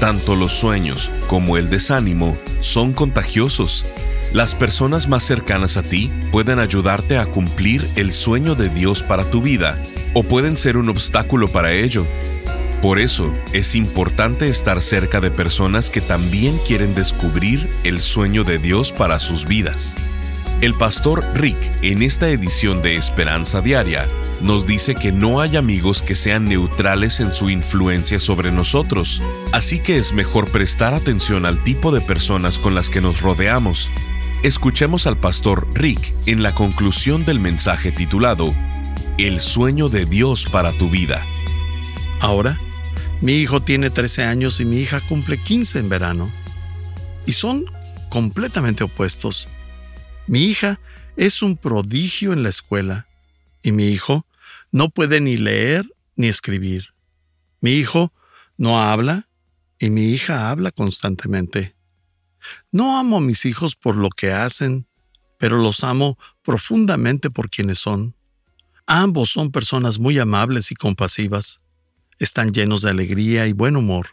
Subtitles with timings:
[0.00, 3.84] Tanto los sueños como el desánimo son contagiosos.
[4.32, 9.30] Las personas más cercanas a ti pueden ayudarte a cumplir el sueño de Dios para
[9.30, 9.78] tu vida
[10.14, 12.06] o pueden ser un obstáculo para ello.
[12.80, 18.58] Por eso es importante estar cerca de personas que también quieren descubrir el sueño de
[18.58, 19.96] Dios para sus vidas.
[20.60, 24.06] El pastor Rick, en esta edición de Esperanza Diaria,
[24.42, 29.80] nos dice que no hay amigos que sean neutrales en su influencia sobre nosotros, así
[29.80, 33.90] que es mejor prestar atención al tipo de personas con las que nos rodeamos.
[34.42, 38.54] Escuchemos al pastor Rick en la conclusión del mensaje titulado
[39.16, 41.26] El sueño de Dios para tu vida.
[42.20, 42.60] Ahora,
[43.22, 46.30] mi hijo tiene 13 años y mi hija cumple 15 en verano.
[47.24, 47.64] Y son
[48.10, 49.48] completamente opuestos.
[50.30, 50.80] Mi hija
[51.16, 53.08] es un prodigio en la escuela
[53.64, 54.28] y mi hijo
[54.70, 56.94] no puede ni leer ni escribir.
[57.60, 58.12] Mi hijo
[58.56, 59.28] no habla
[59.80, 61.74] y mi hija habla constantemente.
[62.70, 64.86] No amo a mis hijos por lo que hacen,
[65.36, 68.14] pero los amo profundamente por quienes son.
[68.86, 71.60] Ambos son personas muy amables y compasivas.
[72.20, 74.10] Están llenos de alegría y buen humor.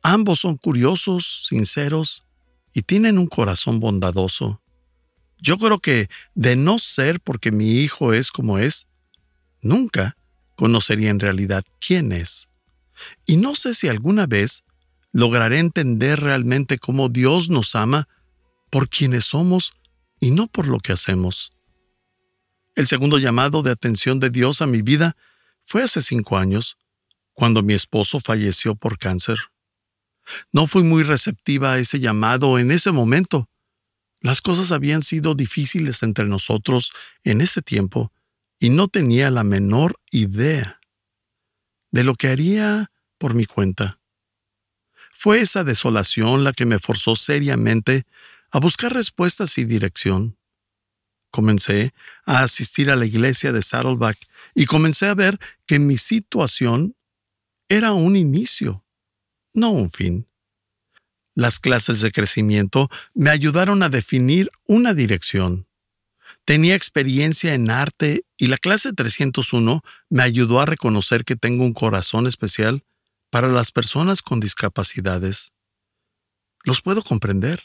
[0.00, 2.24] Ambos son curiosos, sinceros
[2.72, 4.62] y tienen un corazón bondadoso.
[5.40, 8.88] Yo creo que de no ser porque mi hijo es como es,
[9.62, 10.16] nunca
[10.56, 12.50] conocería en realidad quién es.
[13.26, 14.64] Y no sé si alguna vez
[15.12, 18.08] lograré entender realmente cómo Dios nos ama
[18.70, 19.72] por quienes somos
[20.20, 21.52] y no por lo que hacemos.
[22.76, 25.16] El segundo llamado de atención de Dios a mi vida
[25.62, 26.76] fue hace cinco años,
[27.32, 29.38] cuando mi esposo falleció por cáncer.
[30.52, 33.48] No fui muy receptiva a ese llamado en ese momento,
[34.20, 36.92] las cosas habían sido difíciles entre nosotros
[37.24, 38.12] en ese tiempo
[38.58, 40.80] y no tenía la menor idea
[41.90, 43.98] de lo que haría por mi cuenta.
[45.12, 48.04] Fue esa desolación la que me forzó seriamente
[48.50, 50.38] a buscar respuestas y dirección.
[51.30, 51.92] Comencé
[52.24, 54.18] a asistir a la iglesia de Saddleback
[54.54, 56.96] y comencé a ver que mi situación
[57.68, 58.84] era un inicio,
[59.54, 60.29] no un fin.
[61.34, 65.66] Las clases de crecimiento me ayudaron a definir una dirección.
[66.44, 71.72] Tenía experiencia en arte y la clase 301 me ayudó a reconocer que tengo un
[71.72, 72.84] corazón especial
[73.30, 75.52] para las personas con discapacidades.
[76.64, 77.62] Los puedo comprender.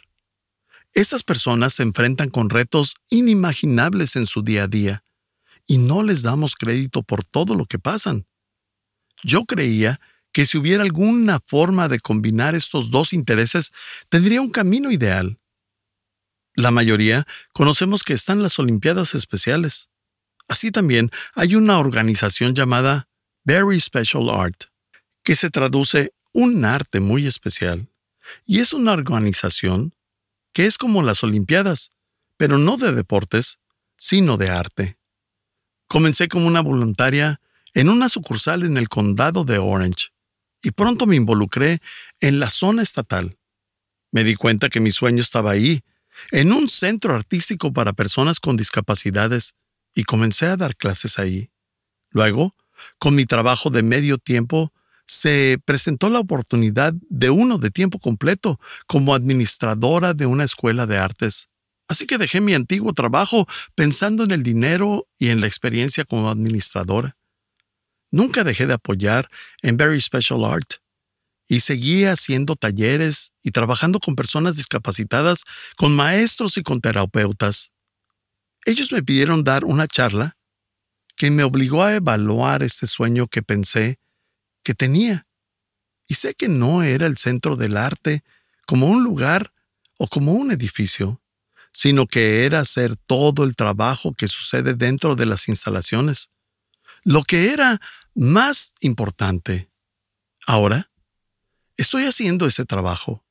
[0.94, 5.04] Estas personas se enfrentan con retos inimaginables en su día a día
[5.68, 8.28] y no les damos crédito por todo lo que pasan.
[9.24, 10.00] Yo creía
[10.36, 13.72] que si hubiera alguna forma de combinar estos dos intereses,
[14.10, 15.40] tendría un camino ideal.
[16.56, 19.88] La mayoría conocemos que están las Olimpiadas Especiales.
[20.50, 23.08] Así también hay una organización llamada
[23.46, 24.66] Very Special Art,
[25.24, 27.88] que se traduce un arte muy especial.
[28.46, 29.96] Y es una organización
[30.52, 31.92] que es como las Olimpiadas,
[32.36, 33.60] pero no de deportes,
[33.96, 34.98] sino de arte.
[35.88, 37.40] Comencé como una voluntaria
[37.74, 40.10] en una sucursal en el condado de Orange
[40.66, 41.80] y pronto me involucré
[42.22, 43.38] en la zona estatal.
[44.12, 45.82] Me di cuenta que mi sueño estaba ahí,
[46.32, 49.54] en un centro artístico para personas con discapacidades,
[49.94, 51.52] y comencé a dar clases ahí.
[52.10, 52.56] Luego,
[52.98, 54.74] con mi trabajo de medio tiempo,
[55.06, 60.98] se presentó la oportunidad de uno de tiempo completo como administradora de una escuela de
[60.98, 61.50] artes.
[61.88, 66.32] Así que dejé mi antiguo trabajo pensando en el dinero y en la experiencia como
[66.32, 67.16] administradora.
[68.16, 69.28] Nunca dejé de apoyar
[69.62, 70.76] en Very Special Art
[71.50, 75.44] y seguí haciendo talleres y trabajando con personas discapacitadas,
[75.76, 77.74] con maestros y con terapeutas.
[78.64, 80.38] Ellos me pidieron dar una charla
[81.18, 84.00] que me obligó a evaluar este sueño que pensé
[84.64, 85.28] que tenía.
[86.08, 88.24] Y sé que no era el centro del arte
[88.66, 89.52] como un lugar
[89.98, 91.22] o como un edificio,
[91.74, 96.30] sino que era hacer todo el trabajo que sucede dentro de las instalaciones.
[97.04, 97.82] Lo que era
[98.16, 99.70] más importante.
[100.48, 100.90] Ahora,
[101.78, 103.24] estoy haciendo ese trabajo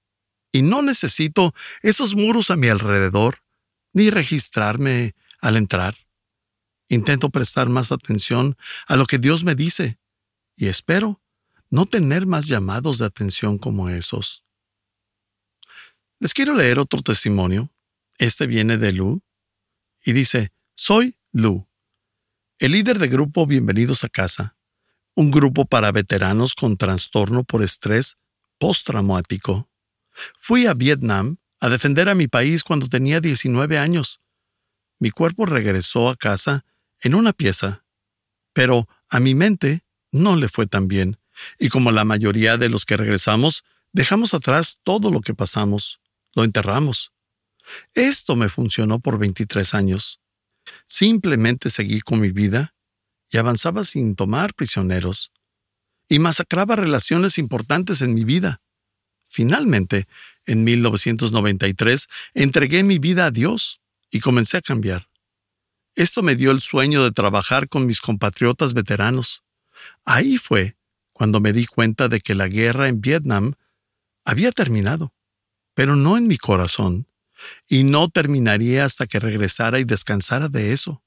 [0.52, 3.42] y no necesito esos muros a mi alrededor
[3.92, 5.96] ni registrarme al entrar.
[6.88, 9.98] Intento prestar más atención a lo que Dios me dice
[10.56, 11.20] y espero
[11.70, 14.44] no tener más llamados de atención como esos.
[16.20, 17.70] Les quiero leer otro testimonio.
[18.18, 19.22] Este viene de Lu
[20.04, 21.66] y dice, soy Lu,
[22.58, 24.56] el líder de grupo Bienvenidos a Casa,
[25.14, 28.16] un grupo para veteranos con trastorno por estrés
[28.58, 29.68] postraumático.
[30.36, 34.20] Fui a Vietnam a defender a mi país cuando tenía 19 años.
[34.98, 36.64] Mi cuerpo regresó a casa
[37.00, 37.84] en una pieza,
[38.52, 41.18] pero a mi mente no le fue tan bien,
[41.58, 46.00] y como la mayoría de los que regresamos, dejamos atrás todo lo que pasamos,
[46.34, 47.12] lo enterramos.
[47.94, 50.20] Esto me funcionó por 23 años.
[50.86, 52.74] Simplemente seguí con mi vida
[53.34, 55.32] y avanzaba sin tomar prisioneros,
[56.08, 58.62] y masacraba relaciones importantes en mi vida.
[59.24, 60.06] Finalmente,
[60.46, 65.08] en 1993, entregué mi vida a Dios y comencé a cambiar.
[65.96, 69.42] Esto me dio el sueño de trabajar con mis compatriotas veteranos.
[70.04, 70.76] Ahí fue
[71.12, 73.54] cuando me di cuenta de que la guerra en Vietnam
[74.24, 75.12] había terminado,
[75.74, 77.08] pero no en mi corazón,
[77.66, 81.03] y no terminaría hasta que regresara y descansara de eso.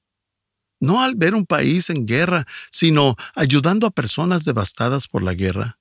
[0.80, 5.80] No al ver un país en guerra, sino ayudando a personas devastadas por la guerra,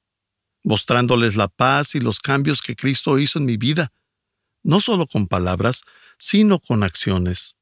[0.65, 3.93] mostrándoles la paz y los cambios que Cristo hizo en mi vida,
[4.63, 5.83] no solo con palabras,
[6.19, 7.57] sino con acciones.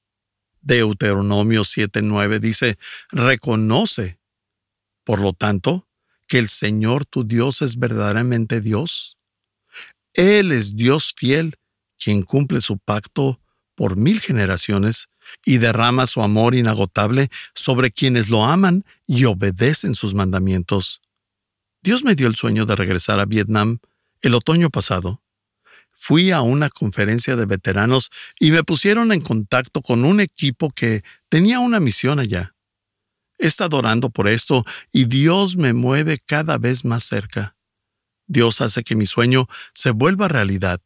[0.61, 2.79] Deuteronomio 7:9 dice,
[3.11, 4.19] reconoce,
[5.05, 5.87] por lo tanto,
[6.27, 9.19] que el Señor tu Dios es verdaderamente Dios.
[10.15, 11.59] Él es Dios fiel,
[11.99, 13.41] quien cumple su pacto
[13.75, 15.09] por mil generaciones
[15.45, 21.01] y derrama su amor inagotable sobre quienes lo aman y obedecen sus mandamientos.
[21.83, 23.79] Dios me dio el sueño de regresar a Vietnam
[24.23, 25.23] el otoño pasado.
[25.93, 28.11] Fui a una conferencia de veteranos
[28.41, 32.55] y me pusieron en contacto con un equipo que tenía una misión allá.
[33.39, 37.57] He estado orando por esto y Dios me mueve cada vez más cerca.
[38.27, 40.81] Dios hace que mi sueño se vuelva realidad.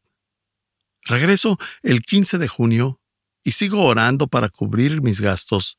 [1.02, 3.00] Regreso el 15 de junio
[3.44, 5.78] y sigo orando para cubrir mis gastos,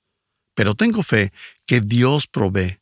[0.53, 1.31] pero tengo fe
[1.65, 2.79] que Dios provee.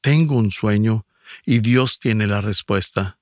[0.00, 1.06] Tengo un sueño
[1.44, 3.18] y Dios tiene la respuesta.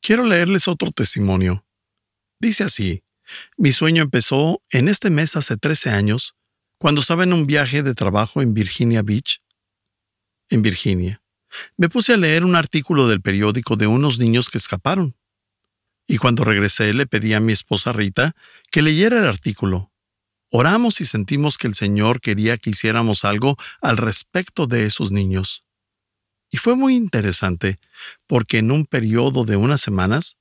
[0.00, 1.64] Quiero leerles otro testimonio.
[2.38, 3.02] Dice así,
[3.56, 6.36] mi sueño empezó en este mes hace 13 años
[6.78, 9.40] cuando estaba en un viaje de trabajo en Virginia Beach,
[10.50, 11.22] en Virginia,
[11.76, 15.16] me puse a leer un artículo del periódico de unos niños que escaparon.
[16.06, 18.34] Y cuando regresé le pedí a mi esposa Rita
[18.70, 19.92] que leyera el artículo.
[20.50, 25.64] Oramos y sentimos que el Señor quería que hiciéramos algo al respecto de esos niños.
[26.50, 27.78] Y fue muy interesante,
[28.26, 30.36] porque en un periodo de unas semanas,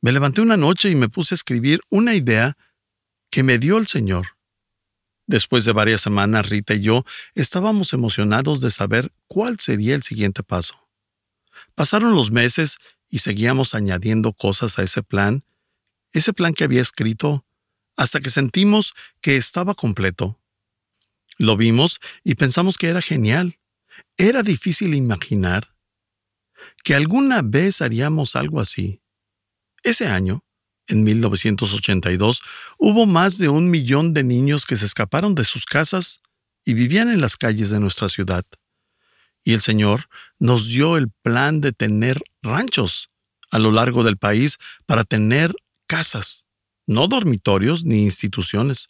[0.00, 2.56] me levanté una noche y me puse a escribir una idea
[3.30, 4.28] que me dio el Señor.
[5.26, 7.04] Después de varias semanas, Rita y yo
[7.34, 10.83] estábamos emocionados de saber cuál sería el siguiente paso.
[11.74, 12.78] Pasaron los meses
[13.08, 15.44] y seguíamos añadiendo cosas a ese plan,
[16.12, 17.46] ese plan que había escrito,
[17.96, 20.40] hasta que sentimos que estaba completo.
[21.38, 23.58] Lo vimos y pensamos que era genial.
[24.16, 25.74] Era difícil imaginar
[26.82, 29.02] que alguna vez haríamos algo así.
[29.82, 30.44] Ese año,
[30.86, 32.40] en 1982
[32.78, 36.20] hubo más de un millón de niños que se escaparon de sus casas
[36.64, 38.44] y vivían en las calles de nuestra ciudad.
[39.44, 40.08] Y el Señor
[40.38, 43.10] nos dio el plan de tener ranchos
[43.50, 45.54] a lo largo del país para tener
[45.86, 46.46] casas,
[46.86, 48.88] no dormitorios ni instituciones,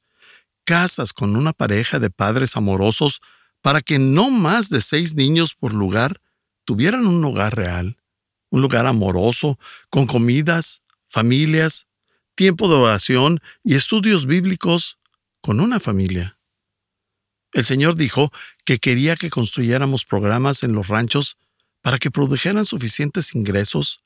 [0.65, 3.21] casas con una pareja de padres amorosos
[3.61, 6.21] para que no más de seis niños por lugar
[6.65, 7.97] tuvieran un hogar real,
[8.51, 9.59] un lugar amoroso,
[9.91, 11.87] con comidas, familias,
[12.35, 14.99] tiempo de oración y estudios bíblicos
[15.41, 16.39] con una familia.
[17.53, 18.33] El Señor dijo
[18.65, 21.37] que quería que construyéramos programas en los ranchos
[21.83, 24.03] para que produjeran suficientes ingresos,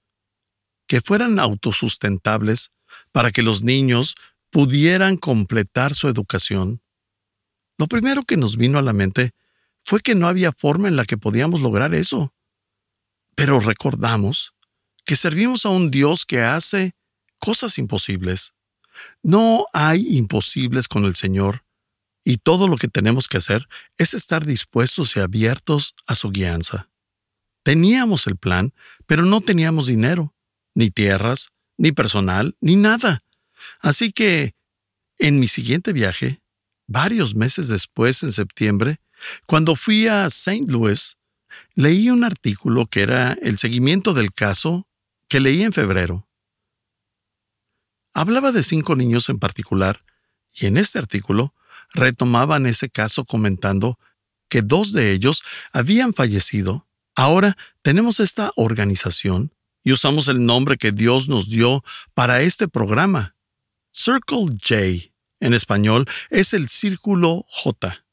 [0.86, 2.72] que fueran autosustentables,
[3.12, 4.14] para que los niños
[4.50, 6.82] pudieran completar su educación.
[7.76, 9.32] Lo primero que nos vino a la mente
[9.84, 12.34] fue que no había forma en la que podíamos lograr eso.
[13.36, 14.54] Pero recordamos
[15.04, 16.96] que servimos a un Dios que hace
[17.38, 18.52] cosas imposibles.
[19.22, 21.64] No hay imposibles con el Señor,
[22.24, 26.90] y todo lo que tenemos que hacer es estar dispuestos y abiertos a su guianza.
[27.62, 28.74] Teníamos el plan,
[29.06, 30.34] pero no teníamos dinero,
[30.74, 33.20] ni tierras, ni personal, ni nada.
[33.80, 34.54] Así que,
[35.18, 36.40] en mi siguiente viaje,
[36.86, 39.00] varios meses después, en septiembre,
[39.46, 40.70] cuando fui a St.
[40.70, 41.18] Louis,
[41.74, 44.86] leí un artículo que era el seguimiento del caso
[45.28, 46.28] que leí en febrero.
[48.14, 50.04] Hablaba de cinco niños en particular,
[50.52, 51.54] y en este artículo
[51.94, 53.98] retomaban ese caso comentando
[54.48, 55.42] que dos de ellos
[55.72, 59.52] habían fallecido Ahora tenemos esta organización
[59.82, 61.82] y usamos el nombre que Dios nos dio
[62.14, 63.34] para este programa.
[63.90, 68.04] Circle J, en español, es el círculo J.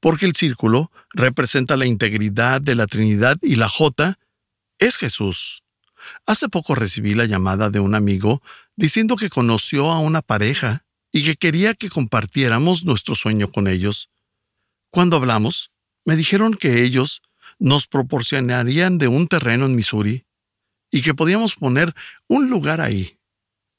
[0.00, 4.18] Porque el círculo representa la integridad de la Trinidad y la J
[4.80, 5.62] es Jesús.
[6.26, 8.42] Hace poco recibí la llamada de un amigo
[8.74, 14.10] diciendo que conoció a una pareja y que quería que compartiéramos nuestro sueño con ellos.
[14.90, 15.72] Cuando hablamos,
[16.04, 17.22] me dijeron que ellos
[17.58, 20.24] nos proporcionarían de un terreno en Missouri
[20.90, 21.94] y que podíamos poner
[22.26, 23.16] un lugar ahí.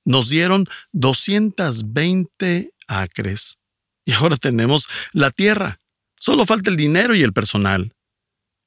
[0.05, 3.59] Nos dieron 220 acres
[4.05, 5.79] y ahora tenemos la tierra.
[6.15, 7.93] Solo falta el dinero y el personal.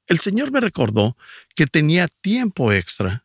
[0.06, 1.16] El Señor me recordó
[1.54, 3.24] que tenía tiempo extra,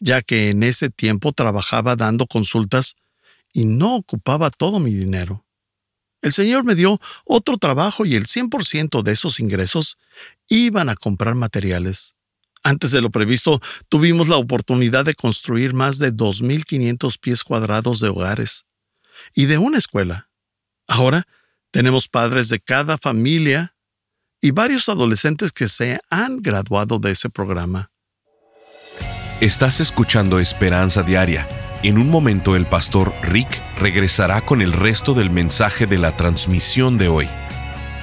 [0.00, 2.96] ya que en ese tiempo trabajaba dando consultas
[3.56, 5.46] y no ocupaba todo mi dinero.
[6.20, 9.96] El Señor me dio otro trabajo y el 100% de esos ingresos
[10.50, 12.16] iban a comprar materiales.
[12.62, 18.10] Antes de lo previsto, tuvimos la oportunidad de construir más de 2.500 pies cuadrados de
[18.10, 18.66] hogares
[19.34, 20.28] y de una escuela.
[20.86, 21.26] Ahora
[21.70, 23.74] tenemos padres de cada familia
[24.42, 27.90] y varios adolescentes que se han graduado de ese programa.
[29.40, 31.65] Estás escuchando Esperanza Diaria.
[31.86, 36.98] En un momento el pastor Rick regresará con el resto del mensaje de la transmisión
[36.98, 37.28] de hoy.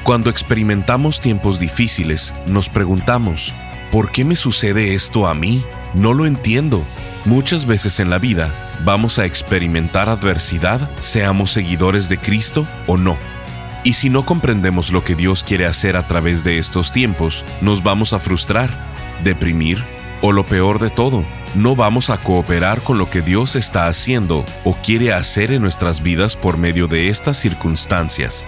[0.04, 3.52] Cuando experimentamos tiempos difíciles, nos preguntamos,
[3.92, 5.66] ¿por qué me sucede esto a mí?
[5.94, 6.82] No lo entiendo.
[7.26, 8.54] Muchas veces en la vida
[8.86, 13.18] vamos a experimentar adversidad, seamos seguidores de Cristo o no.
[13.84, 17.84] Y si no comprendemos lo que Dios quiere hacer a través de estos tiempos, nos
[17.84, 18.94] vamos a frustrar,
[19.26, 19.84] deprimir
[20.22, 24.46] o lo peor de todo, no vamos a cooperar con lo que Dios está haciendo
[24.64, 28.46] o quiere hacer en nuestras vidas por medio de estas circunstancias.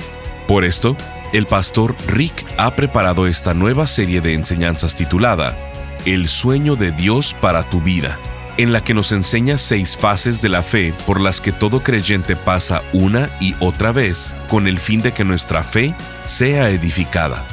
[0.48, 0.96] Por esto,
[1.34, 5.58] el pastor Rick ha preparado esta nueva serie de enseñanzas titulada
[6.06, 8.18] El sueño de Dios para tu vida,
[8.58, 12.36] en la que nos enseña seis fases de la fe por las que todo creyente
[12.36, 15.94] pasa una y otra vez con el fin de que nuestra fe
[16.24, 17.46] sea edificada.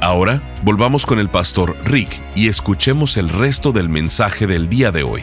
[0.00, 5.04] Ahora, volvamos con el pastor Rick y escuchemos el resto del mensaje del día de
[5.04, 5.22] hoy.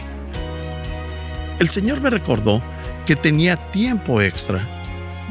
[1.58, 2.62] El Señor me recordó
[3.04, 4.66] que tenía tiempo extra,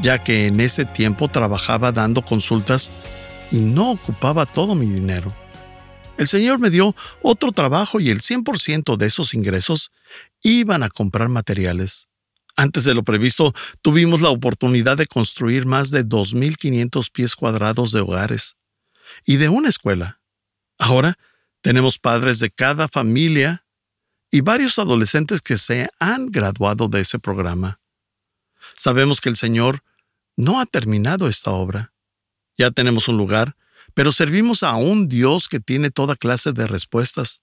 [0.00, 2.90] ya que en ese tiempo trabajaba dando consultas
[3.50, 5.34] y no ocupaba todo mi dinero.
[6.16, 9.90] El Señor me dio otro trabajo y el 100% de esos ingresos
[10.42, 12.09] iban a comprar materiales.
[12.60, 18.00] Antes de lo previsto, tuvimos la oportunidad de construir más de 2.500 pies cuadrados de
[18.00, 18.58] hogares
[19.24, 20.20] y de una escuela.
[20.78, 21.16] Ahora
[21.62, 23.64] tenemos padres de cada familia
[24.30, 27.80] y varios adolescentes que se han graduado de ese programa.
[28.76, 29.82] Sabemos que el Señor
[30.36, 31.94] no ha terminado esta obra.
[32.58, 33.56] Ya tenemos un lugar
[33.94, 37.40] pero servimos a un Dios que tiene toda clase de respuestas.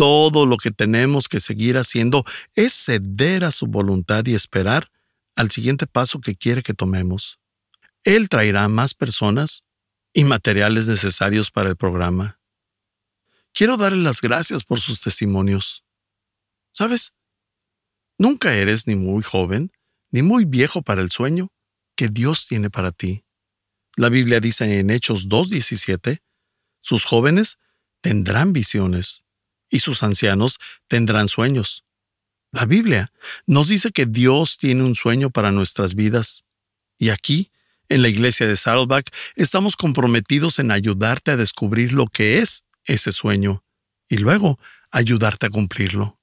[0.00, 4.90] Todo lo que tenemos que seguir haciendo es ceder a su voluntad y esperar
[5.36, 7.38] al siguiente paso que quiere que tomemos.
[8.04, 9.66] Él traerá más personas
[10.14, 12.40] y materiales necesarios para el programa.
[13.52, 15.84] Quiero darle las gracias por sus testimonios.
[16.72, 17.12] ¿Sabes?
[18.16, 19.70] Nunca eres ni muy joven
[20.10, 21.52] ni muy viejo para el sueño
[21.94, 23.26] que Dios tiene para ti.
[23.98, 26.22] La Biblia dice en Hechos 2.17,
[26.80, 27.58] sus jóvenes
[28.00, 29.24] tendrán visiones
[29.70, 30.58] y sus ancianos
[30.88, 31.84] tendrán sueños.
[32.52, 33.12] La Biblia
[33.46, 36.44] nos dice que Dios tiene un sueño para nuestras vidas
[36.98, 37.50] y aquí
[37.92, 43.10] En la iglesia de Saddleback estamos comprometidos en ayudarte a descubrir lo que es ese
[43.10, 43.64] sueño
[44.08, 44.60] y luego
[44.92, 46.16] ayudarte a cumplirlo.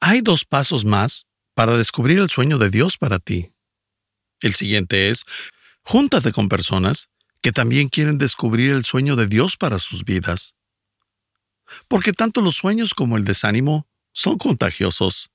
[0.00, 3.54] Hay dos pasos más para descubrir el sueño de Dios para ti.
[4.40, 5.24] El siguiente es,
[5.82, 7.08] júntate con personas
[7.42, 10.54] que también quieren descubrir el sueño de Dios para sus vidas.
[11.88, 15.30] Porque tanto los sueños como el desánimo son contagiosos.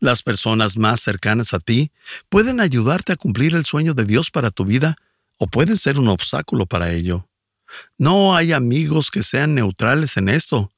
[0.00, 1.92] Las personas más cercanas a ti
[2.28, 4.96] pueden ayudarte a cumplir el sueño de Dios para tu vida
[5.36, 7.28] o pueden ser un obstáculo para ello.
[7.96, 10.70] No hay amigos que sean neutrales en esto,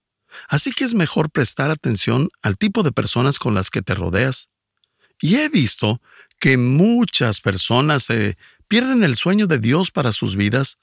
[0.48, 4.48] así que es mejor prestar atención al tipo de personas con las que te rodeas.
[5.20, 6.00] Y he visto
[6.40, 8.08] que muchas personas
[8.66, 10.78] pierden el sueño de Dios para sus vidas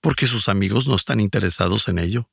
[0.00, 2.28] porque sus amigos no están interesados en ello.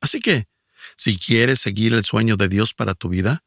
[0.00, 0.46] Así que,
[0.96, 3.44] si quieres seguir el sueño de Dios para tu vida,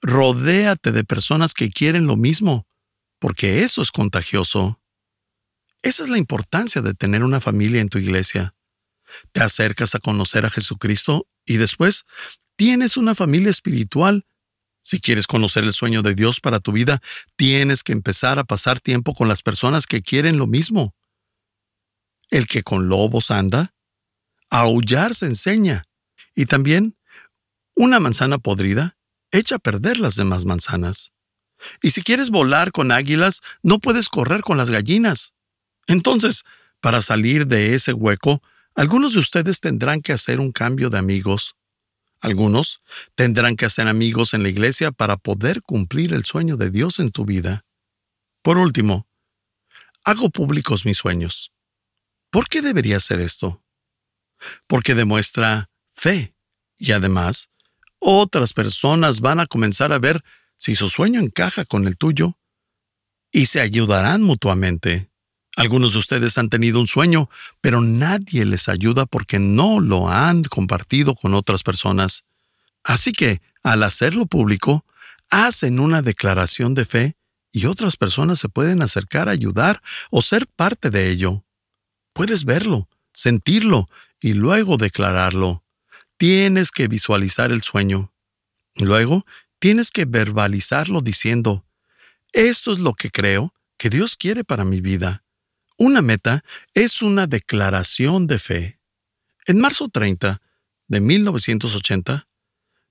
[0.00, 2.66] rodéate de personas que quieren lo mismo,
[3.18, 4.80] porque eso es contagioso.
[5.82, 8.54] Esa es la importancia de tener una familia en tu iglesia.
[9.32, 12.04] Te acercas a conocer a Jesucristo y después
[12.56, 14.24] tienes una familia espiritual
[14.82, 17.00] si quieres conocer el sueño de Dios para tu vida,
[17.36, 20.94] tienes que empezar a pasar tiempo con las personas que quieren lo mismo.
[22.30, 23.74] El que con lobos anda,
[24.50, 25.84] aullar se enseña.
[26.34, 26.96] Y también,
[27.74, 28.96] una manzana podrida
[29.30, 31.12] echa a perder las demás manzanas.
[31.80, 35.32] Y si quieres volar con águilas, no puedes correr con las gallinas.
[35.86, 36.44] Entonces,
[36.80, 38.42] para salir de ese hueco,
[38.74, 41.54] algunos de ustedes tendrán que hacer un cambio de amigos
[42.22, 42.82] algunos
[43.16, 47.10] tendrán que hacer amigos en la iglesia para poder cumplir el sueño de Dios en
[47.10, 47.66] tu vida.
[48.42, 49.08] Por último,
[50.04, 51.52] hago públicos mis sueños.
[52.30, 53.64] ¿Por qué debería hacer esto?
[54.68, 55.68] Porque demuestra
[56.02, 56.34] fe
[56.76, 57.48] y además
[58.00, 60.24] otras personas van a comenzar a ver
[60.58, 62.36] si su sueño encaja con el tuyo
[63.30, 65.08] y se ayudarán mutuamente.
[65.54, 67.30] Algunos de ustedes han tenido un sueño,
[67.60, 72.24] pero nadie les ayuda porque no lo han compartido con otras personas.
[72.82, 74.84] Así que, al hacerlo público,
[75.30, 77.16] hacen una declaración de fe
[77.52, 81.44] y otras personas se pueden acercar a ayudar o ser parte de ello.
[82.12, 83.88] Puedes verlo, sentirlo
[84.20, 85.62] y luego declararlo.
[86.22, 88.12] Tienes que visualizar el sueño.
[88.76, 89.26] Luego,
[89.58, 91.66] tienes que verbalizarlo diciendo,
[92.32, 95.24] esto es lo que creo que Dios quiere para mi vida.
[95.78, 98.78] Una meta es una declaración de fe.
[99.46, 100.40] En marzo 30
[100.86, 102.28] de 1980,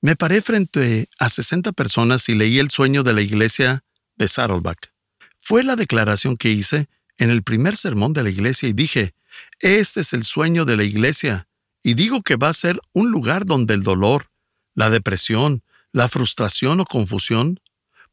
[0.02, 3.86] me paré frente a 60 personas y leí el sueño de la iglesia
[4.18, 4.92] de Saddleback.
[5.40, 9.16] Fue la declaración que hice en el primer sermón de la iglesia y dije,
[9.62, 11.48] este es el sueño de la iglesia,
[11.84, 14.28] y digo que va a ser un lugar donde el dolor,
[14.76, 17.60] la depresión, la frustración o confusión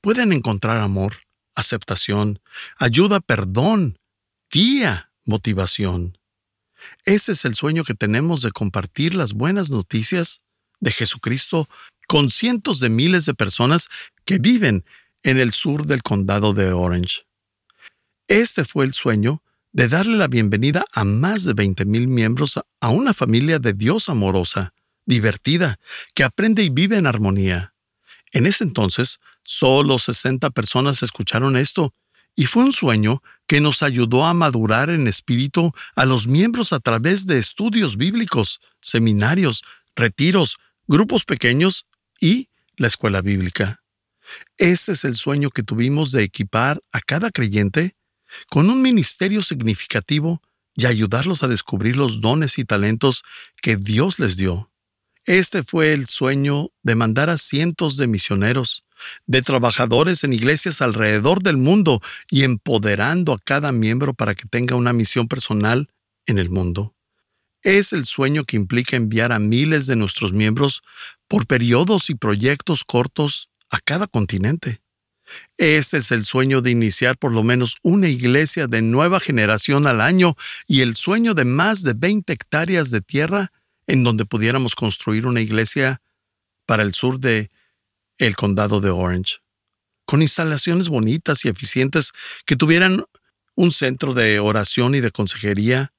[0.00, 1.14] pueden encontrar amor,
[1.54, 2.40] aceptación,
[2.76, 3.98] ayuda, perdón,
[4.50, 6.18] guía, motivación.
[7.04, 10.42] Ese es el sueño que tenemos de compartir las buenas noticias
[10.80, 11.68] de Jesucristo
[12.06, 13.88] con cientos de miles de personas
[14.24, 14.84] que viven
[15.22, 17.26] en el sur del condado de Orange.
[18.28, 22.88] Este fue el sueño de darle la bienvenida a más de 20 mil miembros a
[22.88, 24.72] una familia de Dios amorosa,
[25.04, 25.78] divertida,
[26.14, 27.74] que aprende y vive en armonía.
[28.32, 31.94] En ese entonces, solo 60 personas escucharon esto
[32.34, 36.80] y fue un sueño que nos ayudó a madurar en espíritu a los miembros a
[36.80, 39.64] través de estudios bíblicos, seminarios,
[39.96, 41.86] retiros, grupos pequeños
[42.20, 43.82] y la escuela bíblica.
[44.56, 47.96] Ese es el sueño que tuvimos de equipar a cada creyente
[48.50, 50.42] con un ministerio significativo
[50.74, 53.24] y ayudarlos a descubrir los dones y talentos
[53.60, 54.70] que Dios les dio.
[55.24, 58.84] Este fue el sueño de mandar a cientos de misioneros,
[59.26, 64.76] de trabajadores en iglesias alrededor del mundo y empoderando a cada miembro para que tenga
[64.76, 65.90] una misión personal
[66.26, 66.94] en el mundo.
[67.62, 70.82] Es el sueño que implica enviar a miles de nuestros miembros
[71.26, 74.80] por periodos y proyectos cortos a cada continente.
[75.56, 80.00] Este es el sueño de iniciar por lo menos una iglesia de nueva generación al
[80.00, 80.36] año
[80.66, 83.52] y el sueño de más de 20 hectáreas de tierra
[83.86, 86.00] en donde pudiéramos construir una iglesia
[86.66, 87.50] para el sur de
[88.18, 89.36] el condado de Orange,
[90.04, 92.12] con instalaciones bonitas y eficientes
[92.44, 93.04] que tuvieran
[93.54, 95.92] un centro de oración y de consejería,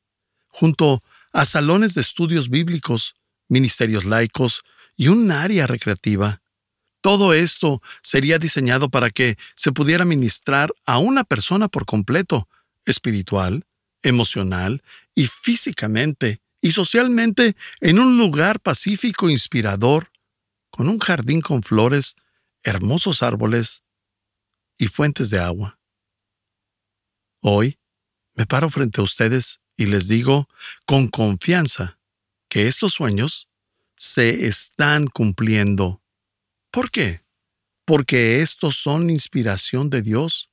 [0.47, 3.15] junto a salones de estudios bíblicos,
[3.47, 4.61] ministerios laicos
[4.95, 6.38] y un área recreativa.
[7.01, 12.49] Todo esto sería diseñado para que se pudiera ministrar a una persona por completo,
[12.85, 13.65] espiritual,
[14.01, 14.83] emocional
[15.15, 20.11] y físicamente y socialmente en un lugar pacífico, inspirador,
[20.69, 22.15] con un jardín con flores,
[22.63, 23.83] hermosos árboles
[24.77, 25.79] y fuentes de agua.
[27.41, 27.79] Hoy
[28.35, 30.47] me paro frente a ustedes y les digo
[30.85, 31.99] con confianza
[32.49, 33.49] que estos sueños
[33.95, 36.01] se están cumpliendo.
[36.71, 37.23] ¿Por qué?
[37.85, 40.49] Porque estos son inspiración de Dios.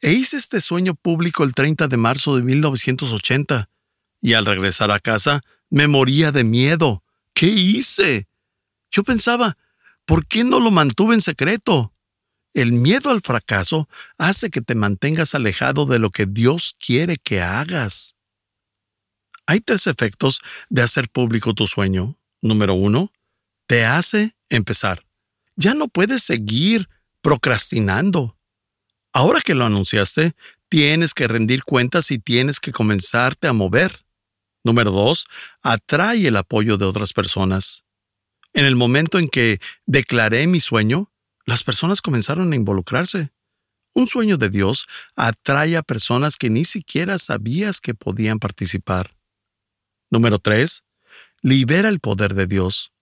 [0.00, 3.70] E hice este sueño público el 30 de marzo de 1980
[4.20, 7.02] y al regresar a casa me moría de miedo.
[7.34, 8.28] ¿Qué hice?
[8.90, 9.56] Yo pensaba,
[10.04, 11.94] ¿por qué no lo mantuve en secreto?
[12.52, 17.40] El miedo al fracaso hace que te mantengas alejado de lo que Dios quiere que
[17.40, 18.16] hagas.
[19.46, 22.18] Hay tres efectos de hacer público tu sueño.
[22.42, 23.12] Número uno,
[23.66, 25.09] te hace empezar.
[25.56, 26.88] Ya no puedes seguir
[27.20, 28.36] procrastinando.
[29.12, 30.34] Ahora que lo anunciaste,
[30.68, 34.04] tienes que rendir cuentas y tienes que comenzarte a mover.
[34.62, 35.26] Número dos,
[35.62, 37.84] atrae el apoyo de otras personas.
[38.52, 41.10] En el momento en que declaré mi sueño,
[41.44, 43.30] las personas comenzaron a involucrarse.
[43.92, 44.86] Un sueño de Dios
[45.16, 49.10] atrae a personas que ni siquiera sabías que podían participar.
[50.10, 50.84] Número 3.
[51.42, 52.92] Libera el poder de Dios,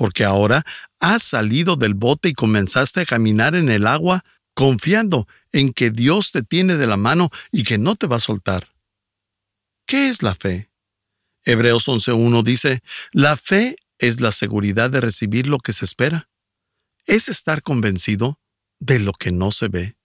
[0.00, 0.64] porque ahora
[0.98, 6.32] has salido del bote y comenzaste a caminar en el agua confiando en que Dios
[6.32, 8.66] te tiene de la mano y que no te va a soltar.
[9.84, 10.70] ¿Qué es la fe?
[11.44, 12.82] Hebreos 11.1 dice,
[13.12, 16.30] la fe es la seguridad de recibir lo que se espera.
[17.04, 18.40] Es estar convencido
[18.78, 19.98] de lo que no se ve.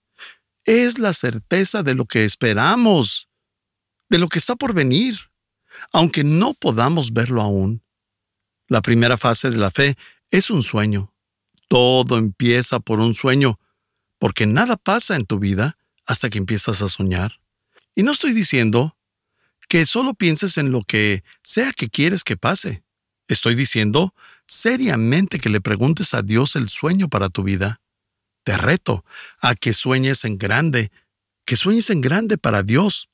[0.66, 3.30] Es la certeza de lo que esperamos,
[4.10, 5.18] de lo que está por venir,
[5.90, 7.85] aunque no podamos verlo aún.
[8.68, 9.96] La primera fase de la fe
[10.30, 11.12] es un sueño.
[11.68, 13.58] Todo empieza por un sueño,
[14.18, 17.40] porque nada pasa en tu vida hasta que empiezas a soñar.
[17.94, 18.96] Y no estoy diciendo
[19.68, 22.84] que solo pienses en lo que sea que quieres que pase.
[23.28, 24.14] Estoy diciendo
[24.46, 27.80] seriamente que le preguntes a Dios el sueño para tu vida.
[28.44, 29.04] Te reto
[29.40, 30.92] a que sueñes en grande,
[31.44, 33.10] que sueñes en grande para Dios.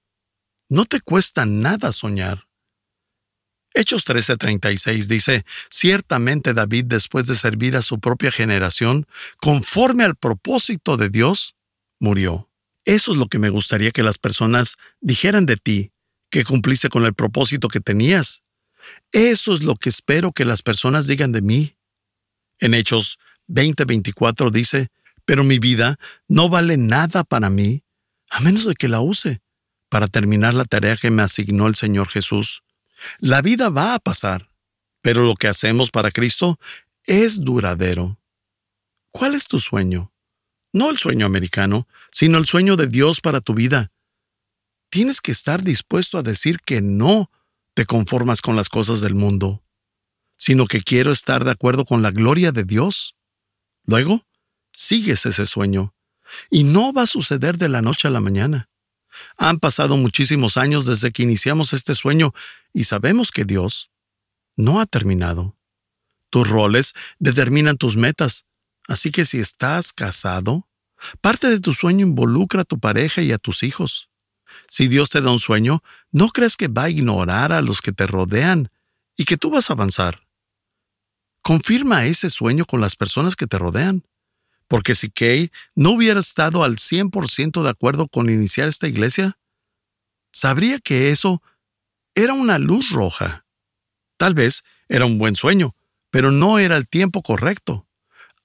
[0.68, 2.46] No te cuesta nada soñar.
[3.74, 9.06] Hechos 13:36 dice, Ciertamente David, después de servir a su propia generación,
[9.38, 11.54] conforme al propósito de Dios,
[11.98, 12.50] murió.
[12.84, 15.92] Eso es lo que me gustaría que las personas dijeran de ti,
[16.30, 18.42] que cumpliste con el propósito que tenías.
[19.12, 21.76] Eso es lo que espero que las personas digan de mí.
[22.58, 24.90] En Hechos 20:24 dice,
[25.24, 27.84] pero mi vida no vale nada para mí,
[28.30, 29.40] a menos de que la use
[29.88, 32.62] para terminar la tarea que me asignó el Señor Jesús.
[33.18, 34.50] La vida va a pasar,
[35.00, 36.58] pero lo que hacemos para Cristo
[37.06, 38.18] es duradero.
[39.10, 40.12] ¿Cuál es tu sueño?
[40.72, 43.92] No el sueño americano, sino el sueño de Dios para tu vida.
[44.90, 47.30] Tienes que estar dispuesto a decir que no
[47.74, 49.62] te conformas con las cosas del mundo,
[50.38, 53.16] sino que quiero estar de acuerdo con la gloria de Dios.
[53.84, 54.26] Luego,
[54.72, 55.94] sigues ese sueño,
[56.50, 58.68] y no va a suceder de la noche a la mañana.
[59.36, 62.34] Han pasado muchísimos años desde que iniciamos este sueño
[62.72, 63.90] y sabemos que Dios
[64.56, 65.56] no ha terminado.
[66.30, 68.46] Tus roles determinan tus metas,
[68.88, 70.68] así que si estás casado,
[71.20, 74.10] parte de tu sueño involucra a tu pareja y a tus hijos.
[74.68, 77.92] Si Dios te da un sueño, no crees que va a ignorar a los que
[77.92, 78.70] te rodean
[79.16, 80.26] y que tú vas a avanzar.
[81.42, 84.04] Confirma ese sueño con las personas que te rodean.
[84.72, 89.36] Porque si Kay no hubiera estado al 100% de acuerdo con iniciar esta iglesia,
[90.32, 91.42] sabría que eso
[92.14, 93.44] era una luz roja.
[94.16, 95.76] Tal vez era un buen sueño,
[96.08, 97.86] pero no era el tiempo correcto.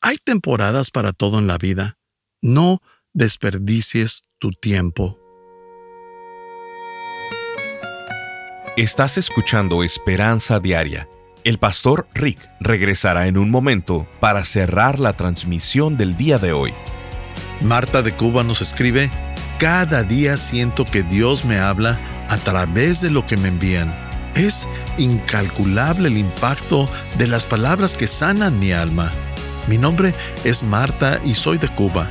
[0.02, 1.98] Hay temporadas para todo en la vida.
[2.42, 2.82] No
[3.14, 5.18] desperdicies tu tiempo.
[8.76, 11.08] Estás escuchando Esperanza Diaria.
[11.48, 16.74] El pastor Rick regresará en un momento para cerrar la transmisión del día de hoy.
[17.62, 19.10] Marta de Cuba nos escribe,
[19.58, 23.96] Cada día siento que Dios me habla a través de lo que me envían.
[24.36, 29.14] Es incalculable el impacto de las palabras que sanan mi alma.
[29.70, 32.10] Mi nombre es Marta y soy de Cuba.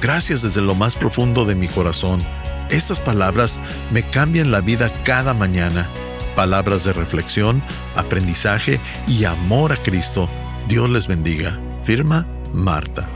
[0.00, 2.22] Gracias desde lo más profundo de mi corazón.
[2.70, 3.60] Estas palabras
[3.92, 5.86] me cambian la vida cada mañana.
[6.36, 7.62] Palabras de reflexión,
[7.96, 10.28] aprendizaje y amor a Cristo.
[10.68, 11.58] Dios les bendiga.
[11.82, 13.08] Firma Marta.